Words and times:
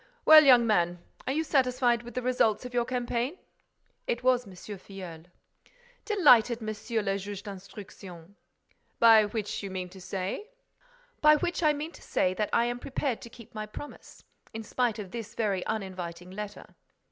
"Well, 0.25 0.43
young 0.43 0.65
man, 0.65 0.97
are 1.27 1.33
you 1.33 1.43
satisfied 1.43 2.01
with 2.01 2.15
the 2.15 2.23
results 2.23 2.65
of 2.65 2.73
your 2.73 2.85
campaign?" 2.85 3.37
It 4.07 4.23
was 4.23 4.47
M. 4.47 4.55
Filleul. 4.55 5.25
"Delighted, 6.05 6.59
Monsieur 6.59 7.03
le 7.03 7.19
Juge 7.19 7.43
d'Instruction." 7.43 8.35
"By 8.97 9.25
which 9.25 9.61
you 9.61 9.69
mean 9.69 9.89
to 9.89 10.01
say—?" 10.01 10.47
"By 11.21 11.35
which 11.35 11.61
I 11.61 11.73
mean 11.73 11.91
to 11.91 12.01
say 12.01 12.33
that 12.33 12.49
I 12.51 12.65
am 12.65 12.79
prepared 12.79 13.21
to 13.21 13.29
keep 13.29 13.53
my 13.53 13.67
promise—in 13.67 14.63
spite 14.63 14.97
of 14.97 15.11
this 15.11 15.35
very 15.35 15.63
uninviting 15.67 16.31
letter." 16.31 16.73